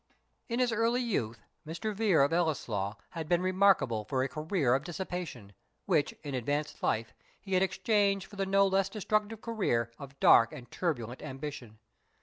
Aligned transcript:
In 0.49 0.59
early 0.73 0.99
youth, 0.99 1.43
Mr. 1.63 1.93
Vere 1.93 2.23
of 2.23 2.33
Ellieslaw 2.33 2.95
had 3.11 3.29
been 3.29 3.43
remarkable 3.43 4.03
for 4.03 4.23
a 4.23 4.27
career 4.27 4.73
of 4.73 4.83
dissipation, 4.83 5.53
which, 5.85 6.11
in 6.23 6.33
advanced 6.33 6.81
life, 6.81 7.13
he 7.39 7.53
had 7.53 7.61
exchanged 7.61 8.25
for 8.25 8.35
the 8.35 8.47
no 8.47 8.65
less 8.65 8.89
destructive 8.89 9.41
career 9.41 9.91
of 9.99 10.19
dark 10.19 10.53
and 10.53 10.71
turbulent 10.71 11.21
ambition. 11.21 11.77